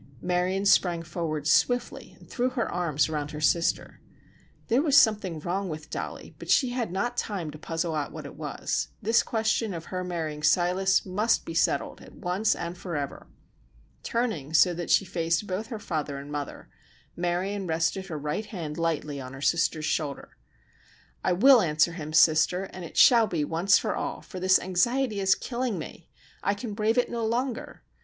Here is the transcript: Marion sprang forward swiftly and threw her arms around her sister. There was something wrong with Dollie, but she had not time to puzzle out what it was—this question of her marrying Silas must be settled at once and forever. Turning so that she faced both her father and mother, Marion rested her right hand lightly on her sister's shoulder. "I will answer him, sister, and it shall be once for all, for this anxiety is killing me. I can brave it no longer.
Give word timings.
Marion 0.19 0.65
sprang 0.65 1.03
forward 1.03 1.45
swiftly 1.45 2.17
and 2.19 2.27
threw 2.27 2.49
her 2.49 2.67
arms 2.71 3.07
around 3.07 3.29
her 3.29 3.39
sister. 3.39 4.01
There 4.67 4.81
was 4.81 4.97
something 4.97 5.37
wrong 5.39 5.69
with 5.69 5.91
Dollie, 5.91 6.35
but 6.39 6.49
she 6.49 6.69
had 6.69 6.91
not 6.91 7.15
time 7.17 7.51
to 7.51 7.59
puzzle 7.59 7.93
out 7.93 8.11
what 8.11 8.25
it 8.25 8.33
was—this 8.35 9.21
question 9.21 9.75
of 9.75 9.85
her 9.85 10.03
marrying 10.03 10.41
Silas 10.41 11.05
must 11.05 11.45
be 11.45 11.53
settled 11.53 12.01
at 12.01 12.15
once 12.15 12.55
and 12.55 12.75
forever. 12.75 13.27
Turning 14.01 14.55
so 14.55 14.73
that 14.73 14.89
she 14.89 15.05
faced 15.05 15.45
both 15.45 15.67
her 15.67 15.77
father 15.77 16.17
and 16.17 16.31
mother, 16.31 16.67
Marion 17.15 17.67
rested 17.67 18.07
her 18.07 18.17
right 18.17 18.47
hand 18.47 18.79
lightly 18.79 19.21
on 19.21 19.33
her 19.33 19.39
sister's 19.41 19.85
shoulder. 19.85 20.35
"I 21.23 21.33
will 21.33 21.61
answer 21.61 21.91
him, 21.91 22.11
sister, 22.11 22.63
and 22.63 22.83
it 22.83 22.97
shall 22.97 23.27
be 23.27 23.43
once 23.43 23.77
for 23.77 23.95
all, 23.95 24.21
for 24.23 24.39
this 24.39 24.57
anxiety 24.57 25.19
is 25.19 25.35
killing 25.35 25.77
me. 25.77 26.09
I 26.41 26.55
can 26.55 26.73
brave 26.73 26.97
it 26.97 27.11
no 27.11 27.23
longer. 27.23 27.83